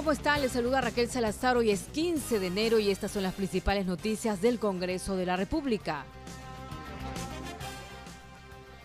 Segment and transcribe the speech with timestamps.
[0.00, 0.40] ¿Cómo están?
[0.40, 1.58] Les saluda Raquel Salazar.
[1.58, 5.36] Hoy es 15 de enero y estas son las principales noticias del Congreso de la
[5.36, 6.06] República.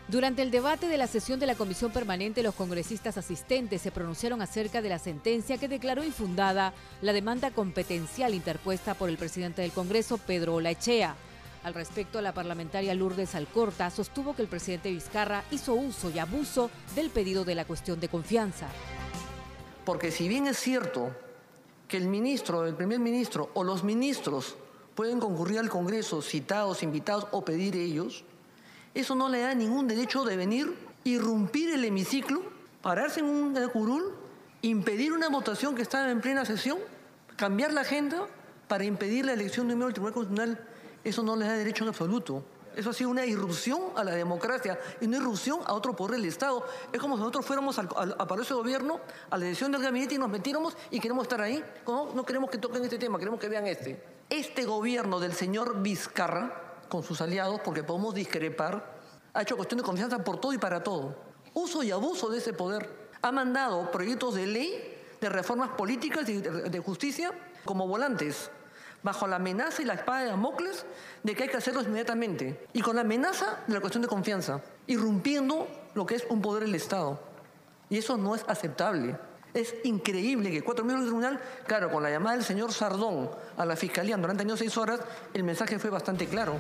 [0.10, 4.42] Durante el debate de la sesión de la Comisión Permanente, los congresistas asistentes se pronunciaron
[4.42, 9.72] acerca de la sentencia que declaró infundada la demanda competencial interpuesta por el presidente del
[9.72, 11.16] Congreso, Pedro Olaechea.
[11.64, 16.70] Al respecto, la parlamentaria Lourdes Alcorta sostuvo que el presidente Vizcarra hizo uso y abuso
[16.94, 18.68] del pedido de la cuestión de confianza.
[19.86, 21.12] Porque si bien es cierto
[21.88, 24.56] que el ministro, el primer ministro o los ministros
[24.96, 28.24] pueden concurrir al Congreso citados, invitados o pedir ellos,
[28.96, 32.42] eso no le da ningún derecho de venir, irrumpir el hemiciclo,
[32.82, 34.14] pararse en un curul,
[34.62, 36.80] impedir una votación que estaba en plena sesión,
[37.36, 38.28] cambiar la agenda
[38.68, 40.68] para impedir la elección de un miembro del Tribunal Constitucional.
[41.04, 42.44] Eso no le da derecho en absoluto.
[42.76, 46.26] Eso ha sido una irrupción a la democracia y una irrupción a otro poder del
[46.26, 46.66] Estado.
[46.92, 50.16] Es como si nosotros fuéramos al, al, Palacio de Gobierno, a la elección del gabinete
[50.16, 51.64] y nos metiéramos y queremos estar ahí.
[51.88, 54.04] No, no queremos que toquen este tema, queremos que vean este.
[54.30, 58.96] Este gobierno del señor Vizcarra, con sus aliados, porque podemos discrepar,
[59.34, 61.16] ha hecho cuestión de confianza por todo y para todo.
[61.54, 63.10] Uso y abuso de ese poder.
[63.22, 67.32] Ha mandado proyectos de ley, de reformas políticas y de justicia
[67.64, 68.50] como volantes
[69.06, 70.84] bajo la amenaza y la espada de Damocles
[71.22, 74.62] de que hay que hacerlo inmediatamente, y con la amenaza de la cuestión de confianza,
[74.88, 77.20] irrumpiendo lo que es un poder del Estado.
[77.88, 79.16] Y eso no es aceptable.
[79.54, 83.64] Es increíble que cuatro miembros del tribunal, claro, con la llamada del señor Sardón a
[83.64, 85.00] la fiscalía durante años seis horas,
[85.36, 86.60] el mensaje fue bastante claro.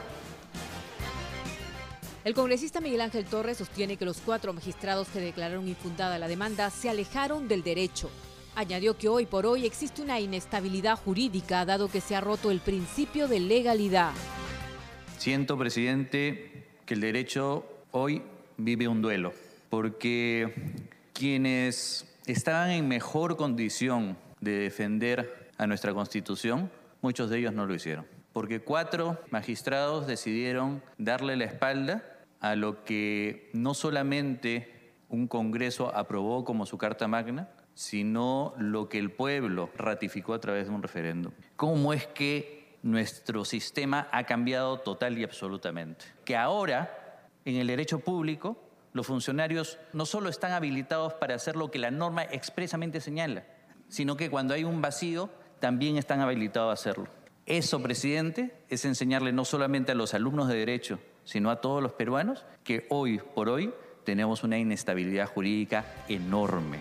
[2.24, 6.70] El congresista Miguel Ángel Torres sostiene que los cuatro magistrados que declararon infundada la demanda
[6.70, 8.12] se alejaron del derecho
[8.58, 12.62] Añadió que hoy por hoy existe una inestabilidad jurídica dado que se ha roto el
[12.62, 14.14] principio de legalidad.
[15.18, 18.24] Siento, presidente, que el derecho hoy
[18.56, 19.34] vive un duelo,
[19.70, 20.54] porque
[21.12, 27.76] quienes estaban en mejor condición de defender a nuestra Constitución, muchos de ellos no lo
[27.76, 32.06] hicieron, porque cuatro magistrados decidieron darle la espalda
[32.40, 38.98] a lo que no solamente un Congreso aprobó como su Carta Magna, sino lo que
[38.98, 41.34] el pueblo ratificó a través de un referéndum.
[41.56, 46.06] ¿Cómo es que nuestro sistema ha cambiado total y absolutamente?
[46.24, 48.58] Que ahora, en el derecho público,
[48.94, 53.44] los funcionarios no solo están habilitados para hacer lo que la norma expresamente señala,
[53.90, 57.08] sino que cuando hay un vacío, también están habilitados a hacerlo.
[57.46, 61.92] Eso, presidente, es enseñarle no solamente a los alumnos de derecho, sino a todos los
[61.92, 63.74] peruanos que hoy por hoy
[64.06, 66.80] tenemos una inestabilidad jurídica enorme.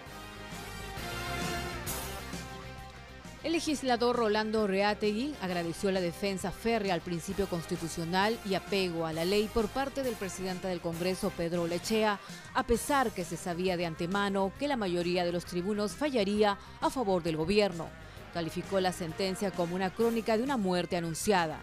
[3.44, 9.26] El legislador Rolando Reategui agradeció la defensa férrea al principio constitucional y apego a la
[9.26, 12.18] ley por parte del presidente del Congreso, Pedro Lechea,
[12.54, 16.88] a pesar que se sabía de antemano que la mayoría de los tribunos fallaría a
[16.88, 17.90] favor del gobierno.
[18.32, 21.60] Calificó la sentencia como una crónica de una muerte anunciada.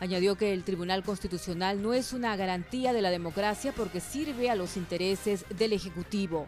[0.00, 4.54] Añadió que el Tribunal Constitucional no es una garantía de la democracia porque sirve a
[4.54, 6.44] los intereses del Ejecutivo.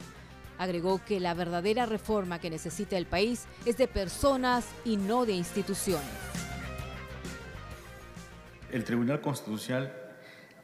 [0.58, 5.32] Agregó que la verdadera reforma que necesita el país es de personas y no de
[5.32, 6.06] instituciones.
[8.70, 9.92] El Tribunal Constitucional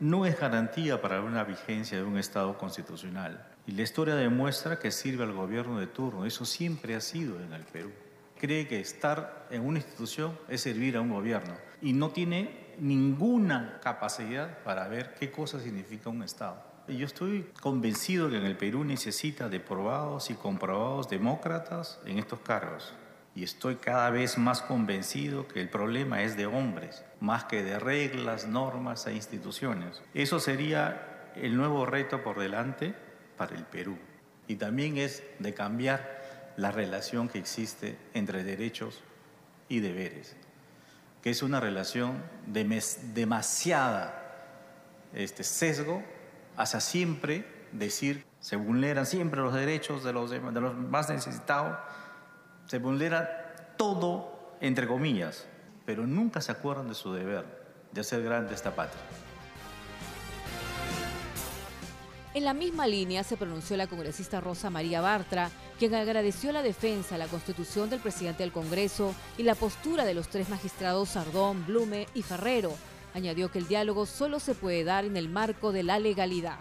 [0.00, 3.46] no es garantía para una vigencia de un Estado constitucional.
[3.66, 6.24] Y la historia demuestra que sirve al gobierno de turno.
[6.24, 7.92] Eso siempre ha sido en el Perú.
[8.38, 13.78] Cree que estar en una institución es servir a un gobierno y no tiene ninguna
[13.82, 16.69] capacidad para ver qué cosa significa un Estado.
[16.90, 22.40] Yo estoy convencido que en el Perú necesita de probados y comprobados demócratas en estos
[22.40, 22.92] cargos.
[23.36, 27.78] Y estoy cada vez más convencido que el problema es de hombres, más que de
[27.78, 30.02] reglas, normas e instituciones.
[30.14, 32.92] Eso sería el nuevo reto por delante
[33.36, 33.96] para el Perú.
[34.48, 39.00] Y también es de cambiar la relación que existe entre derechos
[39.68, 40.34] y deberes,
[41.22, 42.64] que es una relación de
[43.14, 44.16] demasiada
[45.14, 46.02] este, sesgo
[46.56, 51.78] hacia siempre decir se vulneran siempre los derechos de los, de los más necesitados,
[52.66, 55.46] se vulnera todo entre comillas,
[55.84, 57.44] pero nunca se acuerdan de su deber
[57.92, 59.00] de hacer grande esta patria.
[62.32, 65.50] En la misma línea se pronunció la congresista Rosa María Bartra,
[65.80, 70.28] quien agradeció la defensa, la constitución del presidente del Congreso y la postura de los
[70.28, 72.72] tres magistrados Sardón, Blume y Ferrero.
[73.14, 76.58] Añadió que el diálogo solo se puede dar en el marco de la legalidad.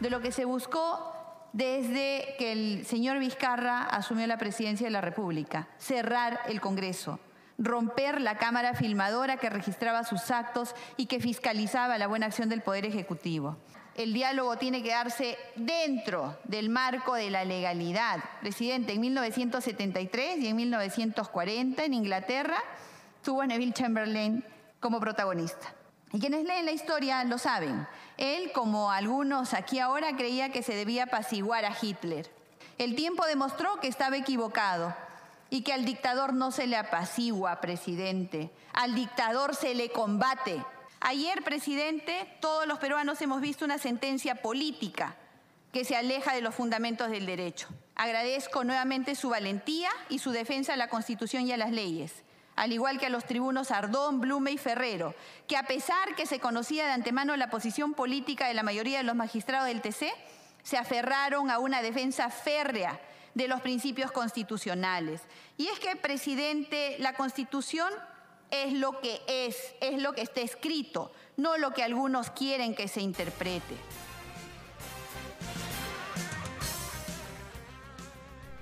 [0.00, 5.00] De lo que se buscó desde que el señor Vizcarra asumió la presidencia de la
[5.00, 7.18] República, cerrar el Congreso
[7.60, 12.62] romper la cámara filmadora que registraba sus actos y que fiscalizaba la buena acción del
[12.62, 13.58] Poder Ejecutivo.
[14.00, 18.24] El diálogo tiene que darse dentro del marco de la legalidad.
[18.40, 22.56] Presidente, en 1973 y en 1940 en Inglaterra
[23.22, 24.42] tuvo a Neville Chamberlain
[24.80, 25.74] como protagonista.
[26.14, 27.86] Y quienes leen la historia lo saben.
[28.16, 32.32] Él, como algunos aquí ahora, creía que se debía apaciguar a Hitler.
[32.78, 34.94] El tiempo demostró que estaba equivocado
[35.50, 38.50] y que al dictador no se le apacigua, presidente.
[38.72, 40.64] Al dictador se le combate.
[41.00, 45.16] Ayer, presidente, todos los peruanos hemos visto una sentencia política
[45.72, 47.68] que se aleja de los fundamentos del derecho.
[47.94, 52.12] Agradezco nuevamente su valentía y su defensa a la Constitución y a las leyes,
[52.54, 55.14] al igual que a los tribunos Ardón, Blume y Ferrero,
[55.48, 59.04] que a pesar que se conocía de antemano la posición política de la mayoría de
[59.04, 60.12] los magistrados del TC,
[60.62, 63.00] se aferraron a una defensa férrea
[63.34, 65.22] de los principios constitucionales.
[65.56, 67.90] Y es que, presidente, la Constitución
[68.50, 72.88] es lo que es, es lo que está escrito, no lo que algunos quieren que
[72.88, 73.76] se interprete.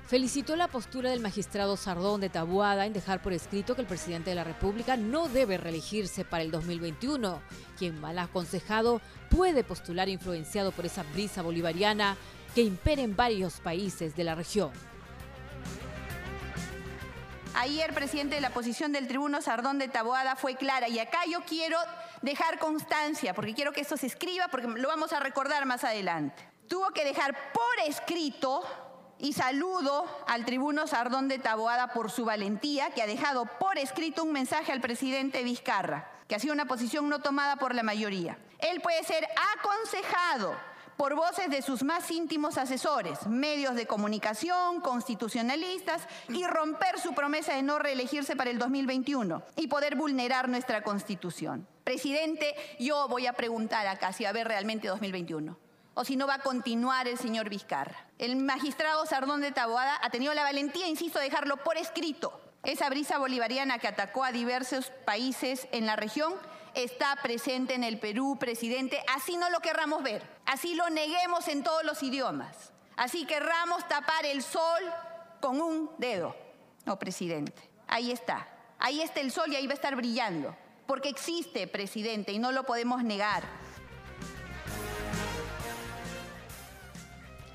[0.08, 4.30] Felicitó la postura del magistrado Sardón de Tabuada en dejar por escrito que el presidente
[4.30, 7.42] de la República no debe reelegirse para el 2021.
[7.76, 12.16] Quien mal aconsejado puede postular influenciado por esa brisa bolivariana
[12.54, 14.70] que impera en varios países de la región.
[17.60, 21.76] Ayer, presidente, la posición del tribuno Sardón de Taboada fue clara y acá yo quiero
[22.22, 26.48] dejar constancia, porque quiero que esto se escriba, porque lo vamos a recordar más adelante.
[26.68, 28.62] Tuvo que dejar por escrito
[29.18, 34.22] y saludo al tribuno Sardón de Taboada por su valentía, que ha dejado por escrito
[34.22, 38.38] un mensaje al presidente Vizcarra, que ha sido una posición no tomada por la mayoría.
[38.60, 39.26] Él puede ser
[39.56, 40.54] aconsejado
[40.98, 47.54] por voces de sus más íntimos asesores, medios de comunicación, constitucionalistas, y romper su promesa
[47.54, 51.68] de no reelegirse para el 2021 y poder vulnerar nuestra constitución.
[51.84, 55.56] Presidente, yo voy a preguntar acá si va a haber realmente 2021
[55.94, 58.08] o si no va a continuar el señor Vizcarra.
[58.18, 62.40] El magistrado Sardón de Taboada ha tenido la valentía, insisto, de dejarlo por escrito.
[62.64, 66.34] Esa brisa bolivariana que atacó a diversos países en la región
[66.74, 71.62] está presente en el Perú, presidente, así no lo querramos ver, así lo neguemos en
[71.62, 74.82] todos los idiomas, así querramos tapar el sol
[75.40, 76.34] con un dedo.
[76.84, 78.48] No, presidente, ahí está,
[78.78, 80.56] ahí está el sol y ahí va a estar brillando,
[80.86, 83.44] porque existe, presidente, y no lo podemos negar.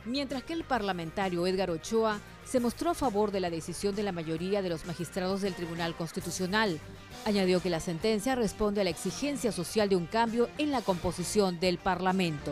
[0.06, 4.12] Mientras que el parlamentario Edgar Ochoa se mostró a favor de la decisión de la
[4.12, 6.80] mayoría de los magistrados del Tribunal Constitucional.
[7.26, 11.60] Añadió que la sentencia responde a la exigencia social de un cambio en la composición
[11.60, 12.52] del Parlamento.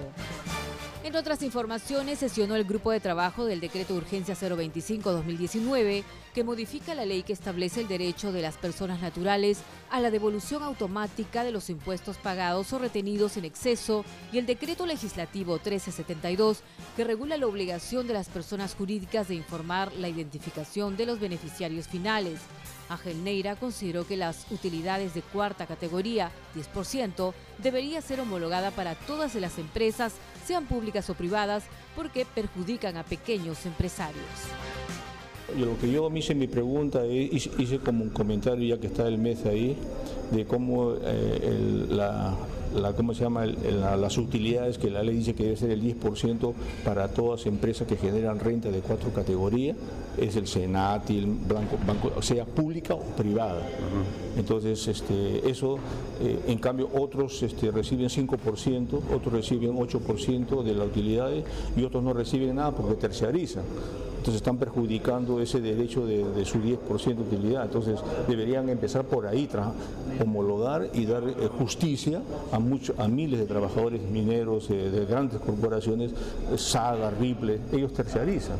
[1.03, 6.95] En otras informaciones, sesionó el grupo de trabajo del Decreto de Urgencia 025-2019, que modifica
[6.95, 11.51] la ley que establece el derecho de las personas naturales a la devolución automática de
[11.51, 16.59] los impuestos pagados o retenidos en exceso, y el Decreto Legislativo 1372,
[16.95, 21.87] que regula la obligación de las personas jurídicas de informar la identificación de los beneficiarios
[21.87, 22.39] finales.
[22.89, 29.35] Ángel Neira consideró que las utilidades de cuarta categoría, 10%, debería ser homologada para todas
[29.35, 30.13] las empresas,
[30.45, 31.63] sean públicas o privadas,
[31.95, 34.25] porque perjudican a pequeños empresarios.
[35.59, 39.17] Lo que yo me hice mi pregunta, hice, como un comentario ya que está el
[39.17, 39.75] mes ahí,
[40.31, 42.35] de cómo eh, la,
[42.75, 43.45] la, ¿cómo se llama?
[43.45, 46.53] las utilidades que la ley dice que debe ser el 10%
[46.85, 49.75] para todas empresas que generan renta de cuatro categorías,
[50.17, 53.67] es el Senati, el Banco, banco sea pública o privada.
[54.37, 55.77] Entonces, este, eso,
[56.21, 62.03] eh, en cambio, otros este, reciben 5%, otros reciben 8% de las utilidades y otros
[62.03, 63.63] no reciben nada porque terciarizan.
[64.21, 67.65] Entonces están perjudicando ese derecho de, su 10% de utilidad.
[67.65, 69.49] Entonces deberían empezar por ahí,
[70.21, 75.39] homologar y dar eh, justicia a, muchos, a miles de trabajadores mineros eh, de grandes
[75.39, 76.11] corporaciones,
[76.55, 78.57] Saga, Ripple, ellos terciarizan.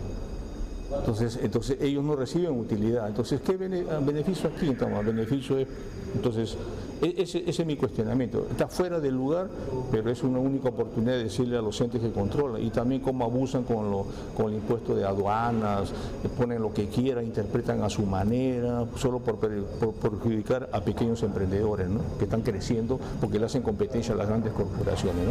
[0.98, 3.08] Entonces, entonces ellos no reciben utilidad.
[3.08, 4.66] Entonces, ¿qué beneficio aquí?
[4.66, 5.68] Entonces, beneficio es,
[6.16, 6.58] entonces,
[7.02, 8.48] E, ese, es mi cuestionamiento.
[8.52, 9.50] Está fuera del lugar,
[9.92, 13.26] pero es una única oportunidad de decirle a los entes que controlan y también cómo
[13.26, 14.06] abusan con, lo,
[14.38, 15.92] con el impuesto de aduanas,
[16.38, 21.88] ponen lo que quieran, interpretan a su manera, solo por, perjudicar a pequeños emprendedores
[22.20, 25.26] que están creciendo porque le hacen competencia a las grandes corporaciones.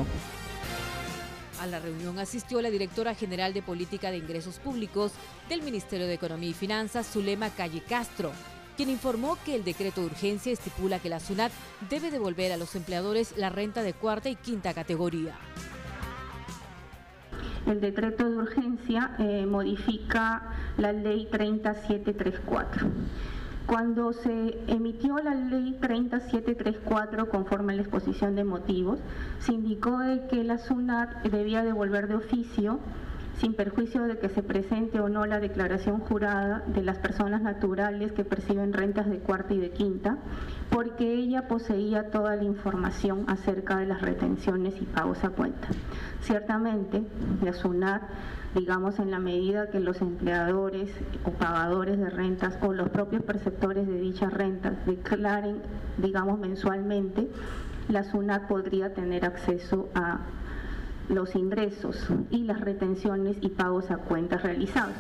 [1.61, 5.12] A la reunión asistió la directora general de Política de Ingresos Públicos
[5.49, 8.31] del Ministerio de Economía y Finanzas, Zulema Calle Castro,
[8.80, 11.52] quien informó que el decreto de urgencia estipula que la SUNAT
[11.90, 15.34] debe devolver a los empleadores la renta de cuarta y quinta categoría.
[17.66, 22.88] El decreto de urgencia eh, modifica la ley 30734
[23.66, 28.99] cuando se emitió la ley 3734 conforme a la exposición de motivos,
[29.40, 29.99] se indicó
[30.30, 32.80] que la SUNAT debía devolver de oficio
[33.40, 38.12] sin perjuicio de que se presente o no la declaración jurada de las personas naturales
[38.12, 40.18] que perciben rentas de cuarta y de quinta,
[40.68, 45.68] porque ella poseía toda la información acerca de las retenciones y pagos a cuenta.
[46.20, 47.02] Ciertamente,
[47.42, 48.02] la SUNAT
[48.54, 50.90] digamos, en la medida que los empleadores
[51.25, 55.62] o pagadores de rentas o los propios perceptores de dichas rentas declaren,
[55.99, 57.28] digamos, mensualmente,
[57.88, 60.18] la SUNAT podría tener acceso a
[61.11, 61.97] los ingresos
[62.31, 64.95] y las retenciones y pagos a cuentas realizados.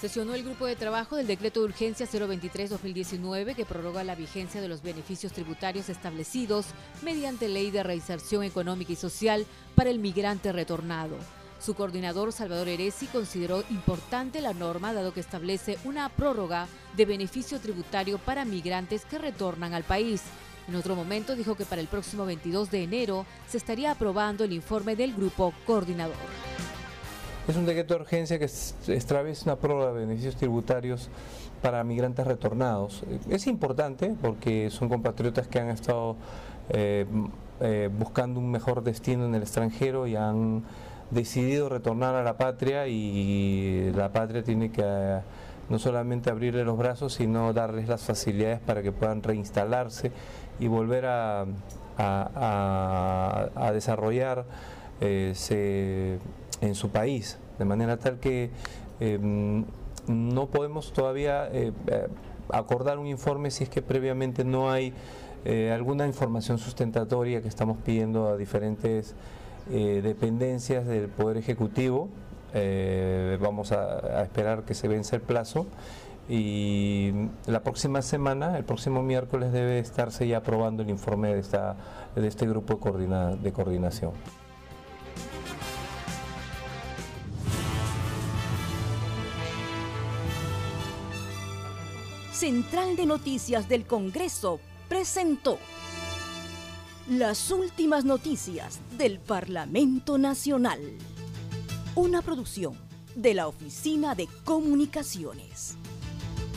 [0.00, 4.68] Sesionó el grupo de trabajo del decreto de urgencia 023-2019 que prorroga la vigencia de
[4.68, 6.66] los beneficios tributarios establecidos
[7.02, 11.16] mediante ley de reinserción económica y social para el migrante retornado.
[11.58, 17.58] Su coordinador, Salvador Eresi, consideró importante la norma dado que establece una prórroga de beneficio
[17.58, 20.22] tributario para migrantes que retornan al país.
[20.68, 24.52] En otro momento dijo que para el próximo 22 de enero se estaría aprobando el
[24.52, 26.16] informe del grupo coordinador.
[27.46, 31.08] Es un decreto de urgencia que establece una prórroga de beneficios tributarios
[31.62, 33.04] para migrantes retornados.
[33.28, 36.16] Es importante porque son compatriotas que han estado
[36.70, 37.06] eh,
[37.60, 40.64] eh, buscando un mejor destino en el extranjero y han
[41.12, 45.20] decidido retornar a la patria y la patria tiene que eh,
[45.68, 50.10] no solamente abrirle los brazos, sino darles las facilidades para que puedan reinstalarse
[50.58, 51.46] y volver a,
[51.98, 54.44] a, desarrollar
[55.00, 58.50] en su país, de manera tal que
[59.00, 59.64] em,
[60.06, 62.08] no podemos todavía eh, eh,
[62.50, 64.92] acordar un informe si es que previamente no hay
[65.44, 69.14] eh, alguna información sustentatoria que estamos pidiendo a diferentes
[69.68, 72.08] dependencias del Poder Ejecutivo.
[73.40, 75.66] vamos a, esperar que se vence el plazo
[76.28, 77.12] y
[77.46, 81.76] la próxima semana, el próximo miércoles, debe estarse ya aprobando el informe de, esta,
[82.14, 84.12] de este grupo de coordinación.
[92.32, 95.58] Central de Noticias del Congreso presentó
[97.08, 100.80] las últimas noticias del Parlamento Nacional.
[101.94, 102.76] Una producción
[103.14, 105.78] de la Oficina de Comunicaciones.